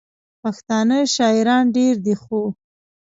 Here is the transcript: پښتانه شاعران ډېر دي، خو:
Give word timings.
پښتانه 0.41 0.97
شاعران 1.15 1.65
ډېر 1.77 1.95
دي، 2.05 2.15
خو: 2.21 2.41